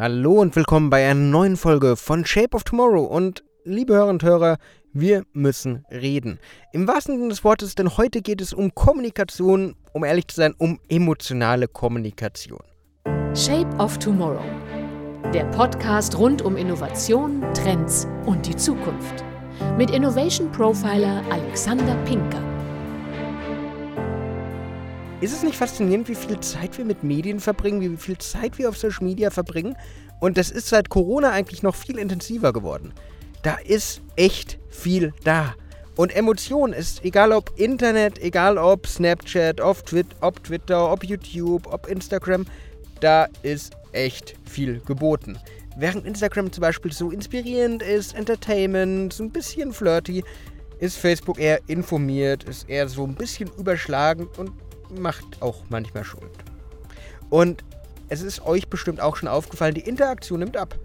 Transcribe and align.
Hallo 0.00 0.40
und 0.40 0.56
willkommen 0.56 0.88
bei 0.88 1.06
einer 1.06 1.20
neuen 1.20 1.58
Folge 1.58 1.94
von 1.94 2.24
Shape 2.24 2.56
of 2.56 2.64
Tomorrow. 2.64 3.04
Und 3.04 3.44
liebe 3.64 3.92
Hörer 3.92 4.08
und 4.08 4.22
Hörer, 4.22 4.56
wir 4.94 5.24
müssen 5.34 5.84
reden. 5.90 6.38
Im 6.72 6.88
wahrsten 6.88 7.18
Sinne 7.18 7.28
des 7.28 7.44
Wortes, 7.44 7.74
denn 7.74 7.98
heute 7.98 8.22
geht 8.22 8.40
es 8.40 8.54
um 8.54 8.74
Kommunikation, 8.74 9.76
um 9.92 10.02
ehrlich 10.02 10.26
zu 10.28 10.36
sein, 10.36 10.54
um 10.56 10.80
emotionale 10.88 11.68
Kommunikation. 11.68 12.62
Shape 13.34 13.68
of 13.76 13.98
Tomorrow. 13.98 14.40
Der 15.34 15.44
Podcast 15.50 16.16
rund 16.16 16.40
um 16.40 16.56
Innovation, 16.56 17.44
Trends 17.52 18.08
und 18.24 18.46
die 18.46 18.56
Zukunft. 18.56 19.22
Mit 19.76 19.90
Innovation 19.90 20.50
Profiler 20.50 21.22
Alexander 21.30 21.94
Pinker. 22.06 22.49
Ist 25.20 25.34
es 25.34 25.42
nicht 25.42 25.56
faszinierend, 25.56 26.08
wie 26.08 26.14
viel 26.14 26.40
Zeit 26.40 26.78
wir 26.78 26.86
mit 26.86 27.04
Medien 27.04 27.40
verbringen, 27.40 27.82
wie 27.82 27.94
viel 27.98 28.16
Zeit 28.16 28.56
wir 28.56 28.70
auf 28.70 28.78
Social 28.78 29.04
Media 29.04 29.28
verbringen? 29.28 29.76
Und 30.18 30.38
das 30.38 30.50
ist 30.50 30.68
seit 30.68 30.88
Corona 30.88 31.30
eigentlich 31.30 31.62
noch 31.62 31.74
viel 31.74 31.98
intensiver 31.98 32.54
geworden. 32.54 32.94
Da 33.42 33.56
ist 33.56 34.00
echt 34.16 34.58
viel 34.70 35.12
da. 35.22 35.54
Und 35.94 36.16
Emotion 36.16 36.72
ist, 36.72 37.04
egal 37.04 37.32
ob 37.32 37.52
Internet, 37.58 38.18
egal 38.22 38.56
ob 38.56 38.86
Snapchat, 38.86 39.60
ob, 39.60 39.84
Twi 39.84 40.04
ob 40.22 40.42
Twitter, 40.42 40.90
ob 40.90 41.04
YouTube, 41.04 41.66
ob 41.70 41.86
Instagram, 41.86 42.46
da 43.00 43.28
ist 43.42 43.74
echt 43.92 44.36
viel 44.48 44.80
geboten. 44.86 45.38
Während 45.76 46.06
Instagram 46.06 46.50
zum 46.50 46.62
Beispiel 46.62 46.92
so 46.92 47.10
inspirierend 47.10 47.82
ist, 47.82 48.14
Entertainment, 48.14 49.12
so 49.12 49.24
ein 49.24 49.30
bisschen 49.30 49.74
flirty, 49.74 50.24
ist 50.78 50.96
Facebook 50.96 51.38
eher 51.38 51.60
informiert, 51.66 52.44
ist 52.44 52.70
eher 52.70 52.88
so 52.88 53.04
ein 53.04 53.14
bisschen 53.14 53.50
überschlagend 53.58 54.38
und 54.38 54.52
macht 54.98 55.40
auch 55.40 55.62
manchmal 55.68 56.04
Schuld. 56.04 56.30
Und 57.28 57.64
es 58.08 58.22
ist 58.22 58.44
euch 58.44 58.68
bestimmt 58.68 59.00
auch 59.00 59.16
schon 59.16 59.28
aufgefallen, 59.28 59.74
die 59.74 59.80
Interaktion 59.88 60.40
nimmt 60.40 60.56
ab. 60.56 60.76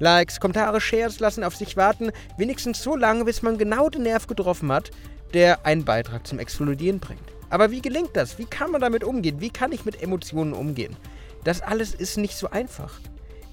Likes, 0.00 0.38
Kommentare, 0.38 0.80
Shares 0.80 1.18
lassen 1.18 1.42
auf 1.42 1.56
sich 1.56 1.76
warten, 1.76 2.12
wenigstens 2.36 2.82
so 2.82 2.94
lange, 2.94 3.24
bis 3.24 3.42
man 3.42 3.58
genau 3.58 3.88
den 3.88 4.02
Nerv 4.02 4.26
getroffen 4.26 4.70
hat, 4.70 4.90
der 5.34 5.66
einen 5.66 5.84
Beitrag 5.84 6.26
zum 6.26 6.38
Explodieren 6.38 7.00
bringt. 7.00 7.20
Aber 7.50 7.70
wie 7.70 7.80
gelingt 7.80 8.10
das? 8.14 8.38
Wie 8.38 8.44
kann 8.44 8.70
man 8.70 8.80
damit 8.80 9.02
umgehen? 9.02 9.40
Wie 9.40 9.50
kann 9.50 9.72
ich 9.72 9.84
mit 9.84 10.02
Emotionen 10.02 10.52
umgehen? 10.52 10.96
Das 11.44 11.62
alles 11.62 11.94
ist 11.94 12.18
nicht 12.18 12.36
so 12.36 12.50
einfach. 12.50 13.00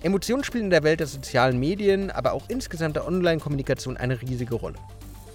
Emotionen 0.04 0.44
spielen 0.44 0.66
in 0.66 0.70
der 0.70 0.84
Welt 0.84 1.00
der 1.00 1.08
sozialen 1.08 1.60
Medien, 1.60 2.12
aber 2.12 2.34
auch 2.34 2.44
insgesamt 2.50 2.96
der 2.96 3.08
Online-Kommunikation 3.08 3.98
eine 3.98 4.22
riesige 4.22 4.56
Rolle. 4.56 4.78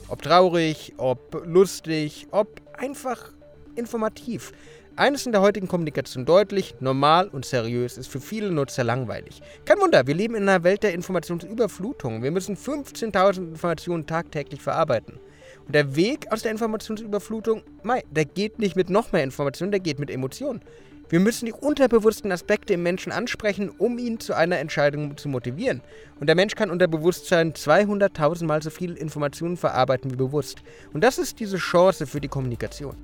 Ob 0.08 0.22
traurig, 0.22 0.94
ob 0.97 1.42
lustig, 1.44 2.28
ob 2.31 2.61
einfach 2.77 3.33
informativ. 3.81 4.53
Eines 4.95 5.27
in 5.27 5.33
der 5.33 5.41
heutigen 5.41 5.67
Kommunikation 5.67 6.27
deutlich, 6.27 6.75
normal 6.81 7.28
und 7.28 7.45
seriös 7.45 7.97
ist 7.97 8.09
für 8.09 8.20
viele 8.20 8.50
Nutzer 8.50 8.84
langweilig. 8.84 9.41
Kein 9.64 9.81
Wunder, 9.81 10.06
wir 10.06 10.14
leben 10.14 10.34
in 10.34 10.48
einer 10.48 10.62
Welt 10.62 10.83
der 10.83 10.95
Informationsüberflutung. 10.95 12.22
Wir 12.22 12.31
müssen 12.31 12.56
15.000 12.56 13.50
Informationen 13.50 14.06
tagtäglich 14.06 14.61
verarbeiten. 14.61 15.19
Und 15.67 15.75
der 15.75 15.97
Weg 15.97 16.31
aus 16.31 16.42
der 16.42 16.53
Informationsüberflutung, 16.53 17.62
mei, 17.83 18.05
der 18.11 18.27
geht 18.27 18.59
nicht 18.59 18.77
mit 18.77 18.91
noch 18.91 19.12
mehr 19.12 19.25
Informationen, 19.25 19.70
der 19.70 19.81
geht 19.81 19.98
mit 19.98 20.11
Emotionen. 20.11 20.61
Wir 21.09 21.19
müssen 21.19 21.47
die 21.47 21.53
unterbewussten 21.53 22.31
Aspekte 22.31 22.75
im 22.75 22.84
Menschen 22.84 23.11
ansprechen, 23.11 23.69
um 23.69 23.98
ihn 23.98 24.20
zu 24.20 24.33
einer 24.34 24.59
Entscheidung 24.59 25.17
zu 25.17 25.28
motivieren. 25.28 25.81
Und 26.20 26.28
der 26.28 26.37
Mensch 26.37 26.55
kann 26.55 26.70
unter 26.70 26.87
Bewusstsein 26.87 27.53
200.000 27.53 28.44
Mal 28.44 28.62
so 28.62 28.70
viel 28.70 28.94
Informationen 28.94 29.56
verarbeiten 29.56 30.12
wie 30.12 30.17
bewusst. 30.17 30.59
Und 30.92 31.03
das 31.03 31.19
ist 31.19 31.41
diese 31.41 31.56
Chance 31.56 32.06
für 32.06 32.20
die 32.20 32.28
Kommunikation. 32.28 32.97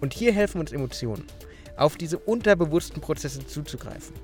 Und 0.00 0.14
hier 0.14 0.32
helfen 0.32 0.60
uns 0.60 0.72
Emotionen, 0.72 1.24
auf 1.76 1.96
diese 1.96 2.18
unterbewussten 2.18 3.00
Prozesse 3.00 3.46
zuzugreifen. 3.46 4.14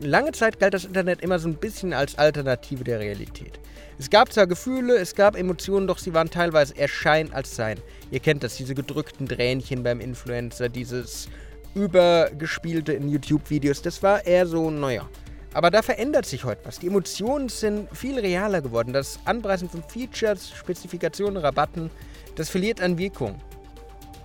Lange 0.00 0.32
Zeit 0.32 0.58
galt 0.58 0.72
das 0.72 0.86
Internet 0.86 1.20
immer 1.20 1.38
so 1.38 1.48
ein 1.48 1.56
bisschen 1.56 1.92
als 1.92 2.16
Alternative 2.16 2.84
der 2.84 3.00
Realität. 3.00 3.60
Es 3.98 4.08
gab 4.08 4.32
zwar 4.32 4.46
Gefühle, 4.46 4.96
es 4.96 5.14
gab 5.14 5.36
Emotionen, 5.36 5.86
doch 5.86 5.98
sie 5.98 6.14
waren 6.14 6.30
teilweise 6.30 6.74
eher 6.74 6.88
als 7.32 7.54
Sein. 7.54 7.78
Ihr 8.10 8.20
kennt 8.20 8.42
das, 8.42 8.56
diese 8.56 8.74
gedrückten 8.74 9.28
Tränchen 9.28 9.82
beim 9.82 10.00
Influencer, 10.00 10.70
dieses 10.70 11.28
übergespielte 11.74 12.94
in 12.94 13.08
YouTube-Videos, 13.08 13.82
das 13.82 14.02
war 14.02 14.24
eher 14.26 14.46
so, 14.46 14.70
naja. 14.70 15.08
Aber 15.52 15.70
da 15.70 15.82
verändert 15.82 16.26
sich 16.26 16.44
heute 16.44 16.64
was. 16.64 16.78
Die 16.78 16.86
Emotionen 16.86 17.48
sind 17.48 17.88
viel 17.94 18.18
realer 18.18 18.62
geworden. 18.62 18.92
Das 18.92 19.18
Anpreisen 19.24 19.68
von 19.68 19.82
Features, 19.82 20.50
Spezifikationen, 20.52 21.36
Rabatten, 21.36 21.90
das 22.36 22.48
verliert 22.48 22.80
an 22.80 22.96
Wirkung. 22.98 23.40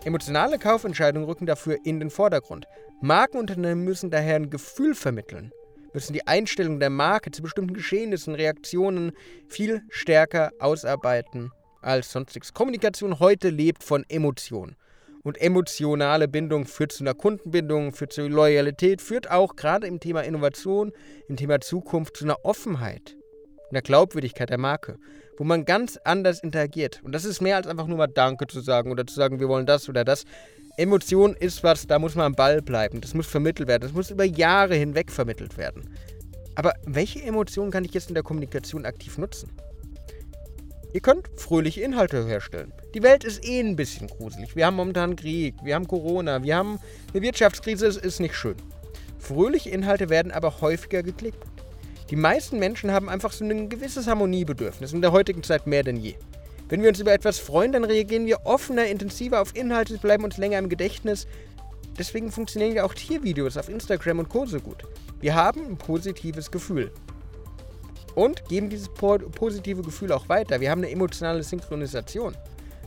Emotionale 0.05 0.59
Kaufentscheidungen 0.59 1.27
rücken 1.27 1.47
dafür 1.47 1.79
in 1.83 1.99
den 1.99 2.11
Vordergrund. 2.11 2.67
Markenunternehmen 3.01 3.83
müssen 3.83 4.11
daher 4.11 4.35
ein 4.35 4.51
Gefühl 4.51 4.93
vermitteln, 4.93 5.51
müssen 5.93 6.13
die 6.13 6.27
Einstellung 6.27 6.79
der 6.79 6.91
Marke 6.91 7.31
zu 7.31 7.41
bestimmten 7.41 7.73
Geschehnissen, 7.73 8.35
Reaktionen 8.35 9.13
viel 9.47 9.81
stärker 9.89 10.51
ausarbeiten 10.59 11.51
als 11.81 12.11
sonstiges. 12.11 12.53
Kommunikation 12.53 13.19
heute 13.19 13.49
lebt 13.49 13.83
von 13.83 14.05
Emotionen. 14.07 14.75
Und 15.23 15.41
emotionale 15.41 16.27
Bindung 16.27 16.67
führt 16.67 16.91
zu 16.91 17.03
einer 17.03 17.15
Kundenbindung, 17.15 17.91
führt 17.91 18.13
zu 18.13 18.27
Loyalität, 18.27 19.01
führt 19.01 19.31
auch 19.31 19.55
gerade 19.55 19.87
im 19.87 19.99
Thema 19.99 20.21
Innovation, 20.21 20.91
im 21.27 21.35
Thema 21.35 21.61
Zukunft 21.61 22.17
zu 22.17 22.25
einer 22.25 22.45
Offenheit 22.45 23.17
der 23.73 23.81
Glaubwürdigkeit 23.81 24.49
der 24.49 24.57
Marke, 24.57 24.97
wo 25.37 25.43
man 25.43 25.65
ganz 25.65 25.97
anders 26.03 26.41
interagiert. 26.41 27.01
Und 27.03 27.13
das 27.13 27.25
ist 27.25 27.41
mehr 27.41 27.57
als 27.57 27.67
einfach 27.67 27.87
nur 27.87 27.97
mal 27.97 28.07
Danke 28.07 28.47
zu 28.47 28.61
sagen 28.61 28.91
oder 28.91 29.05
zu 29.05 29.15
sagen, 29.15 29.39
wir 29.39 29.49
wollen 29.49 29.65
das 29.65 29.89
oder 29.89 30.03
das. 30.05 30.25
Emotion 30.77 31.35
ist 31.35 31.63
was, 31.63 31.87
da 31.87 31.99
muss 31.99 32.15
man 32.15 32.25
am 32.25 32.35
Ball 32.35 32.61
bleiben. 32.61 33.01
Das 33.01 33.13
muss 33.13 33.27
vermittelt 33.27 33.67
werden. 33.67 33.83
Das 33.83 33.93
muss 33.93 34.11
über 34.11 34.25
Jahre 34.25 34.75
hinweg 34.75 35.11
vermittelt 35.11 35.57
werden. 35.57 35.89
Aber 36.55 36.73
welche 36.85 37.21
Emotionen 37.21 37.71
kann 37.71 37.85
ich 37.85 37.93
jetzt 37.93 38.09
in 38.09 38.13
der 38.13 38.23
Kommunikation 38.23 38.85
aktiv 38.85 39.17
nutzen? 39.17 39.49
Ihr 40.93 41.01
könnt 41.01 41.27
fröhliche 41.35 41.81
Inhalte 41.81 42.25
herstellen. 42.25 42.71
Die 42.93 43.03
Welt 43.03 43.25
ist 43.25 43.45
eh 43.45 43.59
ein 43.59 43.75
bisschen 43.75 44.07
gruselig. 44.07 44.55
Wir 44.55 44.65
haben 44.65 44.77
momentan 44.77 45.17
Krieg, 45.17 45.55
wir 45.61 45.75
haben 45.75 45.87
Corona, 45.87 46.41
wir 46.41 46.55
haben 46.55 46.79
eine 47.13 47.21
Wirtschaftskrise, 47.21 47.87
es 47.87 47.97
ist 47.97 48.21
nicht 48.21 48.35
schön. 48.35 48.55
Fröhliche 49.19 49.69
Inhalte 49.69 50.09
werden 50.09 50.31
aber 50.31 50.61
häufiger 50.61 51.03
geklickt. 51.03 51.43
Die 52.11 52.15
meisten 52.15 52.59
Menschen 52.59 52.91
haben 52.91 53.09
einfach 53.09 53.31
so 53.31 53.43
ein 53.43 53.67
gewisses 53.67 54.05
Harmoniebedürfnis, 54.05 54.93
in 54.93 55.01
der 55.01 55.11
heutigen 55.11 55.41
Zeit 55.41 55.65
mehr 55.65 55.81
denn 55.81 55.97
je. 55.97 56.15
Wenn 56.69 56.83
wir 56.83 56.89
uns 56.89 56.99
über 56.99 57.13
etwas 57.13 57.39
freuen, 57.39 57.71
dann 57.71 57.83
reagieren 57.83 58.27
wir 58.27 58.45
offener, 58.45 58.85
intensiver 58.85 59.41
auf 59.41 59.55
Inhalte, 59.55 59.97
bleiben 59.97 60.23
uns 60.23 60.37
länger 60.37 60.59
im 60.59 60.69
Gedächtnis. 60.69 61.25
Deswegen 61.97 62.31
funktionieren 62.31 62.75
ja 62.75 62.83
auch 62.83 62.93
Tiervideos 62.93 63.57
auf 63.57 63.69
Instagram 63.69 64.19
und 64.19 64.29
Co. 64.29 64.45
so 64.45 64.59
gut. 64.59 64.83
Wir 65.19 65.33
haben 65.33 65.65
ein 65.65 65.77
positives 65.77 66.51
Gefühl. 66.51 66.91
Und 68.13 68.47
geben 68.49 68.69
dieses 68.69 68.89
positive 68.89 69.81
Gefühl 69.81 70.11
auch 70.11 70.29
weiter. 70.29 70.59
Wir 70.61 70.69
haben 70.69 70.81
eine 70.81 70.91
emotionale 70.91 71.41
Synchronisation. 71.41 72.35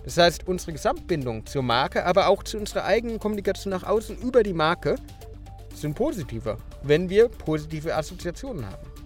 Das 0.04 0.16
heißt, 0.16 0.46
unsere 0.46 0.72
Gesamtbindung 0.72 1.44
zur 1.44 1.62
Marke, 1.62 2.04
aber 2.04 2.28
auch 2.28 2.44
zu 2.44 2.56
unserer 2.56 2.84
eigenen 2.84 3.18
Kommunikation 3.18 3.72
nach 3.72 3.82
außen 3.82 4.16
über 4.18 4.42
die 4.42 4.54
Marke 4.54 4.94
sind 5.74 5.94
positiver, 5.94 6.56
wenn 6.82 7.10
wir 7.10 7.28
positive 7.28 7.94
Assoziationen 7.94 8.64
haben. 8.64 8.97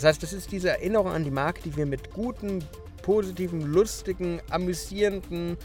Das 0.00 0.08
heißt, 0.08 0.22
das 0.22 0.32
ist 0.32 0.50
diese 0.50 0.70
Erinnerung 0.70 1.08
an 1.08 1.24
die 1.24 1.30
Marke, 1.30 1.60
die 1.60 1.76
wir 1.76 1.84
mit 1.84 2.10
guten, 2.14 2.64
positiven, 3.02 3.60
lustigen, 3.70 4.40
amüsierenden, 4.48 5.58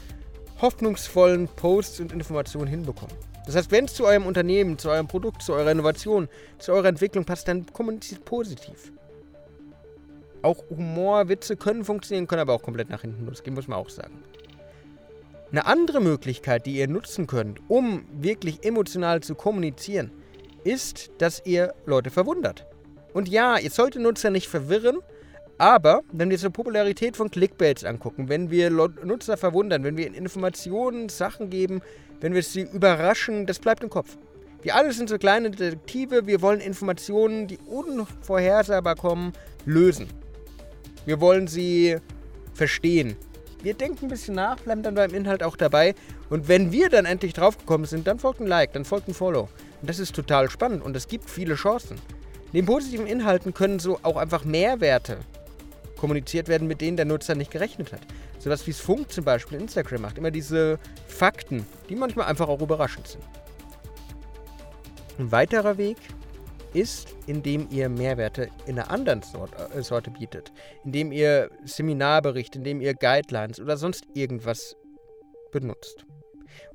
hoffnungsvollen 0.60 1.48
Posts 1.48 2.00
und 2.00 2.12
Informationen 2.12 2.66
hinbekommen. 2.66 3.16
Das 3.46 3.56
heißt, 3.56 3.70
wenn 3.70 3.86
es 3.86 3.94
zu 3.94 4.04
eurem 4.04 4.26
Unternehmen, 4.26 4.76
zu 4.76 4.90
eurem 4.90 5.08
Produkt, 5.08 5.40
zu 5.40 5.54
eurer 5.54 5.70
Innovation, 5.70 6.28
zu 6.58 6.72
eurer 6.72 6.88
Entwicklung 6.88 7.24
passt, 7.24 7.48
dann 7.48 7.64
kommuniziert 7.72 8.26
positiv. 8.26 8.92
Auch 10.42 10.62
Humor, 10.68 11.30
Witze 11.30 11.56
können 11.56 11.82
funktionieren, 11.82 12.26
können 12.26 12.42
aber 12.42 12.52
auch 12.52 12.62
komplett 12.62 12.90
nach 12.90 13.00
hinten 13.00 13.24
losgehen, 13.24 13.54
muss 13.54 13.68
man 13.68 13.78
auch 13.78 13.88
sagen. 13.88 14.22
Eine 15.50 15.64
andere 15.64 16.02
Möglichkeit, 16.02 16.66
die 16.66 16.76
ihr 16.76 16.88
nutzen 16.88 17.26
könnt, 17.26 17.62
um 17.68 18.04
wirklich 18.12 18.66
emotional 18.66 19.22
zu 19.22 19.34
kommunizieren, 19.34 20.10
ist, 20.62 21.10
dass 21.16 21.40
ihr 21.46 21.72
Leute 21.86 22.10
verwundert. 22.10 22.66
Und 23.16 23.30
ja, 23.30 23.56
ihr 23.56 23.70
solltet 23.70 24.02
Nutzer 24.02 24.28
nicht 24.28 24.46
verwirren, 24.46 24.98
aber 25.56 26.02
wenn 26.12 26.28
wir 26.28 26.36
die 26.36 26.50
Popularität 26.50 27.16
von 27.16 27.30
Clickbaits 27.30 27.82
angucken, 27.82 28.28
wenn 28.28 28.50
wir 28.50 28.68
Nutzer 28.68 29.38
verwundern, 29.38 29.84
wenn 29.84 29.96
wir 29.96 30.14
Informationen, 30.14 31.08
Sachen 31.08 31.48
geben, 31.48 31.80
wenn 32.20 32.34
wir 32.34 32.42
sie 32.42 32.68
überraschen, 32.70 33.46
das 33.46 33.58
bleibt 33.58 33.82
im 33.82 33.88
Kopf. 33.88 34.18
Wir 34.60 34.74
alle 34.76 34.92
sind 34.92 35.08
so 35.08 35.16
kleine 35.16 35.50
Detektive, 35.50 36.26
wir 36.26 36.42
wollen 36.42 36.60
Informationen, 36.60 37.46
die 37.46 37.56
unvorhersehbar 37.64 38.96
kommen, 38.96 39.32
lösen. 39.64 40.08
Wir 41.06 41.18
wollen 41.18 41.48
sie 41.48 41.96
verstehen. 42.52 43.16
Wir 43.62 43.72
denken 43.72 44.04
ein 44.04 44.08
bisschen 44.08 44.34
nach, 44.34 44.60
bleiben 44.60 44.82
dann 44.82 44.94
beim 44.94 45.14
Inhalt 45.14 45.42
auch 45.42 45.56
dabei. 45.56 45.94
Und 46.28 46.48
wenn 46.48 46.70
wir 46.70 46.90
dann 46.90 47.06
endlich 47.06 47.32
draufgekommen 47.32 47.86
sind, 47.86 48.06
dann 48.06 48.18
folgt 48.18 48.40
ein 48.40 48.46
Like, 48.46 48.74
dann 48.74 48.84
folgt 48.84 49.08
ein 49.08 49.14
Follow. 49.14 49.48
Und 49.80 49.88
das 49.88 50.00
ist 50.00 50.14
total 50.14 50.50
spannend 50.50 50.84
und 50.84 50.94
es 50.94 51.08
gibt 51.08 51.30
viele 51.30 51.54
Chancen. 51.54 51.96
Neben 52.56 52.68
positiven 52.68 53.06
Inhalten 53.06 53.52
können 53.52 53.78
so 53.78 54.00
auch 54.02 54.16
einfach 54.16 54.46
Mehrwerte 54.46 55.18
kommuniziert 55.98 56.48
werden, 56.48 56.66
mit 56.66 56.80
denen 56.80 56.96
der 56.96 57.04
Nutzer 57.04 57.34
nicht 57.34 57.50
gerechnet 57.50 57.92
hat. 57.92 58.00
Sowas 58.38 58.66
wie 58.66 58.70
es 58.70 58.80
Funk 58.80 59.12
zum 59.12 59.26
Beispiel 59.26 59.60
Instagram 59.60 60.00
macht. 60.00 60.16
Immer 60.16 60.30
diese 60.30 60.78
Fakten, 61.06 61.66
die 61.90 61.96
manchmal 61.96 62.28
einfach 62.28 62.48
auch 62.48 62.62
überraschend 62.62 63.08
sind. 63.08 63.24
Ein 65.18 65.32
weiterer 65.32 65.76
Weg 65.76 65.98
ist, 66.72 67.14
indem 67.26 67.68
ihr 67.68 67.90
Mehrwerte 67.90 68.48
in 68.64 68.78
einer 68.78 68.90
anderen 68.90 69.20
Sorte, 69.20 69.68
äh, 69.74 69.82
Sorte 69.82 70.10
bietet. 70.10 70.50
Indem 70.82 71.12
ihr 71.12 71.50
Seminarbericht, 71.66 72.56
indem 72.56 72.80
ihr 72.80 72.94
Guidelines 72.94 73.60
oder 73.60 73.76
sonst 73.76 74.06
irgendwas 74.14 74.76
benutzt. 75.52 76.06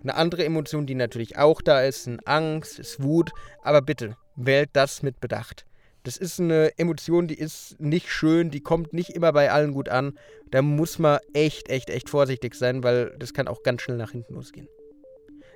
Eine 0.04 0.14
andere 0.14 0.46
Emotion, 0.46 0.86
die 0.86 0.94
natürlich 0.94 1.40
auch 1.40 1.60
da 1.60 1.82
ist, 1.82 2.04
sind 2.04 2.28
Angst, 2.28 2.78
ist 2.78 3.02
Wut, 3.02 3.32
aber 3.64 3.82
bitte 3.82 4.16
wählt 4.36 4.70
das 4.74 5.02
mit 5.02 5.20
Bedacht. 5.20 5.66
Das 6.04 6.18
ist 6.18 6.40
eine 6.40 6.78
Emotion, 6.78 7.28
die 7.28 7.38
ist 7.38 7.80
nicht 7.80 8.10
schön, 8.10 8.50
die 8.50 8.62
kommt 8.62 8.94
nicht 8.94 9.12
immer 9.12 9.32
bei 9.34 9.52
allen 9.52 9.74
gut 9.74 9.90
an. 9.90 10.18
Da 10.50 10.62
muss 10.62 10.98
man 10.98 11.20
echt, 11.34 11.70
echt, 11.70 11.90
echt 11.90 12.10
vorsichtig 12.10 12.56
sein, 12.56 12.84
weil 12.84 13.16
das 13.20 13.34
kann 13.34 13.48
auch 13.48 13.62
ganz 13.62 13.84
schnell 13.84 13.98
nach 13.98 14.12
hinten 14.12 14.34
losgehen. 14.34 14.68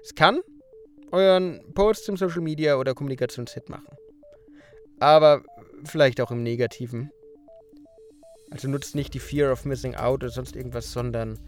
Es 0.04 0.14
kann 0.14 0.42
euren 1.12 1.62
Post 1.74 2.08
im 2.10 2.18
Social 2.18 2.42
Media 2.42 2.76
oder 2.76 2.94
Kommunikationshit 2.94 3.70
machen. 3.70 3.98
Aber 5.00 5.44
vielleicht 5.84 6.22
auch 6.22 6.32
im 6.32 6.44
Negativen. 6.44 7.12
Also 8.52 8.68
nutzt 8.68 8.96
nicht 8.96 9.14
die 9.14 9.20
Fear 9.20 9.52
of 9.52 9.66
Missing 9.66 9.96
Out 9.96 10.24
oder 10.24 10.30
sonst 10.32 10.56
irgendwas, 10.56 10.92
sondern 10.92 11.40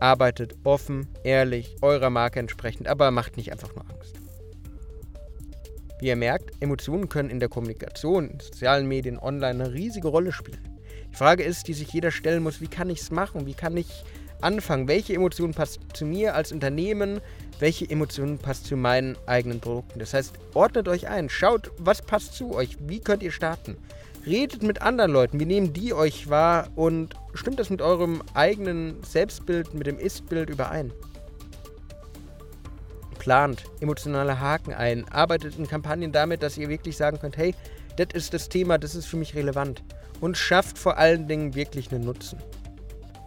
arbeitet 0.00 0.54
offen, 0.64 1.08
ehrlich, 1.24 1.76
eurer 1.80 2.10
Marke 2.10 2.40
entsprechend, 2.40 2.88
aber 2.88 3.10
macht 3.10 3.36
nicht 3.36 3.52
einfach 3.52 3.74
nur 3.74 3.88
Angst. 3.88 4.21
Wie 6.02 6.08
ihr 6.08 6.16
merkt, 6.16 6.50
Emotionen 6.60 7.08
können 7.08 7.30
in 7.30 7.38
der 7.38 7.48
Kommunikation, 7.48 8.28
in 8.28 8.40
sozialen 8.40 8.88
Medien, 8.88 9.20
online 9.20 9.62
eine 9.62 9.72
riesige 9.72 10.08
Rolle 10.08 10.32
spielen. 10.32 10.58
Die 11.12 11.16
Frage 11.16 11.44
ist, 11.44 11.68
die 11.68 11.74
sich 11.74 11.92
jeder 11.92 12.10
stellen 12.10 12.42
muss, 12.42 12.60
wie 12.60 12.66
kann 12.66 12.90
ich 12.90 12.98
es 12.98 13.12
machen? 13.12 13.46
Wie 13.46 13.54
kann 13.54 13.76
ich 13.76 13.86
anfangen? 14.40 14.88
Welche 14.88 15.14
Emotion 15.14 15.54
passt 15.54 15.78
zu 15.94 16.04
mir 16.04 16.34
als 16.34 16.50
Unternehmen? 16.50 17.20
Welche 17.60 17.88
Emotion 17.88 18.38
passt 18.38 18.66
zu 18.66 18.76
meinen 18.76 19.16
eigenen 19.26 19.60
Produkten? 19.60 20.00
Das 20.00 20.12
heißt, 20.12 20.34
ordnet 20.54 20.88
euch 20.88 21.06
ein, 21.06 21.28
schaut, 21.28 21.70
was 21.78 22.02
passt 22.02 22.34
zu 22.34 22.52
euch, 22.52 22.78
wie 22.80 22.98
könnt 22.98 23.22
ihr 23.22 23.30
starten? 23.30 23.76
Redet 24.26 24.64
mit 24.64 24.82
anderen 24.82 25.12
Leuten, 25.12 25.38
wie 25.38 25.46
nehmen 25.46 25.72
die 25.72 25.94
euch 25.94 26.28
wahr 26.28 26.66
und 26.74 27.14
stimmt 27.32 27.60
das 27.60 27.70
mit 27.70 27.80
eurem 27.80 28.22
eigenen 28.34 29.00
Selbstbild, 29.04 29.72
mit 29.72 29.86
dem 29.86 30.00
Ist-Bild 30.00 30.50
überein? 30.50 30.92
Plant 33.22 33.62
emotionale 33.80 34.40
Haken 34.40 34.74
ein, 34.74 35.08
arbeitet 35.08 35.56
in 35.56 35.68
Kampagnen 35.68 36.10
damit, 36.10 36.42
dass 36.42 36.58
ihr 36.58 36.68
wirklich 36.68 36.96
sagen 36.96 37.20
könnt, 37.20 37.36
hey, 37.36 37.54
das 37.96 38.08
ist 38.14 38.34
das 38.34 38.48
Thema, 38.48 38.78
das 38.78 38.96
ist 38.96 39.06
für 39.06 39.16
mich 39.16 39.36
relevant. 39.36 39.84
Und 40.20 40.36
schafft 40.36 40.76
vor 40.76 40.98
allen 40.98 41.28
Dingen 41.28 41.54
wirklich 41.54 41.92
einen 41.92 42.04
Nutzen. 42.04 42.40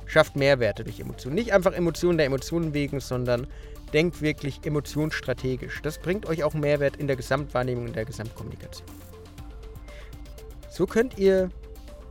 Schafft 0.06 0.36
Mehrwerte 0.36 0.84
durch 0.84 1.00
Emotionen. 1.00 1.36
Nicht 1.36 1.54
einfach 1.54 1.72
Emotionen 1.72 2.18
der 2.18 2.26
Emotionen 2.26 2.74
wegen, 2.74 3.00
sondern 3.00 3.48
denkt 3.94 4.22
wirklich 4.22 4.66
emotionsstrategisch. 4.66 5.82
Das 5.82 5.98
bringt 5.98 6.26
euch 6.26 6.44
auch 6.44 6.54
Mehrwert 6.54 6.98
in 6.98 7.08
der 7.08 7.16
Gesamtwahrnehmung, 7.16 7.88
in 7.88 7.94
der 7.94 8.04
Gesamtkommunikation. 8.04 8.90
So 10.70 10.86
könnt 10.88 11.18
ihr 11.18 11.52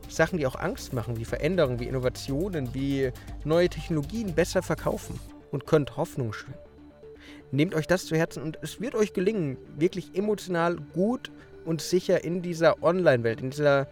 Sachen, 0.09 0.39
die 0.39 0.47
auch 0.47 0.55
Angst 0.55 0.91
machen, 0.91 1.17
wie 1.17 1.25
Veränderungen, 1.25 1.79
wie 1.79 1.87
Innovationen, 1.87 2.73
wie 2.73 3.11
neue 3.43 3.69
Technologien 3.69 4.33
besser 4.33 4.63
verkaufen 4.63 5.19
und 5.51 5.67
könnt 5.67 5.97
Hoffnung 5.97 6.33
schüren. 6.33 6.64
Nehmt 7.51 7.75
euch 7.75 7.87
das 7.87 8.05
zu 8.05 8.15
Herzen 8.15 8.43
und 8.43 8.59
es 8.61 8.81
wird 8.81 8.95
euch 8.95 9.13
gelingen, 9.13 9.57
wirklich 9.77 10.15
emotional 10.15 10.77
gut 10.93 11.31
und 11.65 11.81
sicher 11.81 12.23
in 12.23 12.41
dieser 12.41 12.81
Online-Welt, 12.83 13.41
in 13.41 13.49
dieser 13.49 13.87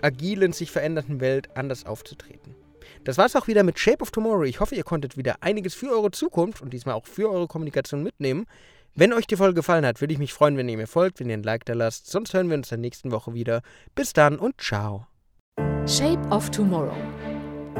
agilen, 0.00 0.52
sich 0.52 0.70
verändernden 0.70 1.20
Welt 1.20 1.48
anders 1.54 1.86
aufzutreten. 1.86 2.54
Das 3.04 3.18
war 3.18 3.26
es 3.26 3.36
auch 3.36 3.48
wieder 3.48 3.62
mit 3.62 3.78
Shape 3.78 4.02
of 4.02 4.10
Tomorrow. 4.10 4.44
Ich 4.44 4.60
hoffe, 4.60 4.74
ihr 4.74 4.84
konntet 4.84 5.16
wieder 5.16 5.36
einiges 5.40 5.74
für 5.74 5.90
eure 5.90 6.10
Zukunft 6.10 6.62
und 6.62 6.72
diesmal 6.72 6.94
auch 6.94 7.06
für 7.06 7.30
eure 7.30 7.48
Kommunikation 7.48 8.02
mitnehmen. 8.02 8.46
Wenn 8.94 9.12
euch 9.12 9.26
die 9.26 9.36
Folge 9.36 9.54
gefallen 9.54 9.86
hat, 9.86 10.00
würde 10.00 10.12
ich 10.12 10.18
mich 10.18 10.32
freuen, 10.32 10.56
wenn 10.56 10.68
ihr 10.68 10.76
mir 10.76 10.86
folgt, 10.86 11.18
wenn 11.18 11.30
ihr 11.30 11.36
ein 11.36 11.42
Like 11.42 11.64
da 11.64 11.72
lasst. 11.72 12.10
Sonst 12.10 12.34
hören 12.34 12.48
wir 12.48 12.56
uns 12.56 12.68
der 12.68 12.78
nächsten 12.78 13.10
Woche 13.10 13.32
wieder. 13.32 13.62
Bis 13.94 14.12
dann 14.12 14.38
und 14.38 14.60
ciao. 14.60 15.06
Shape 15.86 16.20
of 16.30 16.50
Tomorrow. 16.50 16.96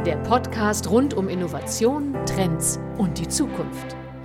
Der 0.06 0.16
Podcast 0.16 0.90
rund 0.90 1.14
um 1.14 1.28
Innovation, 1.28 2.16
Trends 2.26 2.80
und 2.96 3.18
die 3.18 3.28
Zukunft 3.28 3.94